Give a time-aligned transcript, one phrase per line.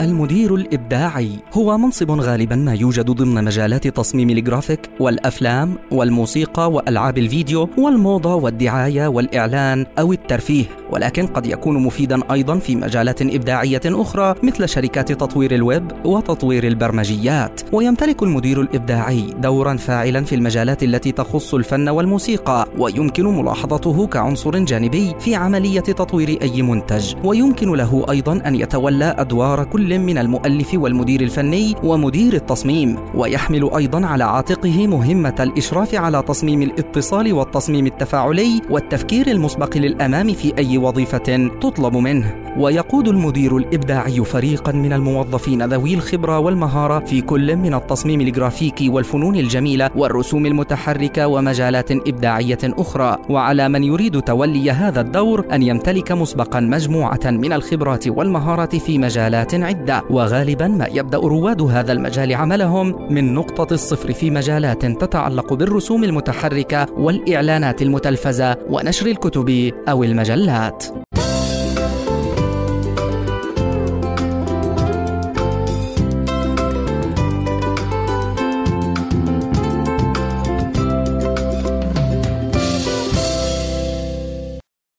[0.00, 1.30] المدير الإبداعي.
[1.52, 9.06] هو منصب غالبا ما يوجد ضمن مجالات تصميم الجرافيك والأفلام والموسيقى وألعاب الفيديو والموضة والدعاية
[9.06, 10.64] والإعلان أو الترفيه.
[10.90, 17.60] ولكن قد يكون مفيدا أيضا في مجالات إبداعية أخرى مثل شركات تطوير الويب وتطوير البرمجيات.
[17.72, 22.68] ويمتلك المدير الإبداعي دورا فاعلا في المجالات التي تخص الفن والموسيقى.
[22.78, 27.14] ويمكن ملاحظته كعنصر جانبي في عملية تطوير أي منتج.
[27.24, 34.06] ويمكن له أيضا أن يتولى أدوار كل من المؤلف والمدير الفني ومدير التصميم ويحمل أيضا
[34.06, 41.50] على عاتقه مهمة الإشراف على تصميم الاتصال والتصميم التفاعلي والتفكير المسبق للأمام في أي وظيفة
[41.60, 42.34] تطلب منه.
[42.58, 49.36] ويقود المدير الإبداعي فريقا من الموظفين ذوي الخبرة والمهارة في كل من التصميم الجرافيكي والفنون
[49.36, 53.18] الجميلة والرسوم المتحركة ومجالات إبداعية أخرى.
[53.28, 59.54] وعلى من يريد تولي هذا الدور أن يمتلك مسبقا مجموعة من الخبرات والمهارات في مجالات
[59.76, 66.04] عدة وغالبا ما يبدأ رواد هذا المجال عملهم من نقطة الصفر في مجالات تتعلق بالرسوم
[66.04, 71.05] المتحركة والإعلانات المتلفزة ونشر الكتب أو المجلات.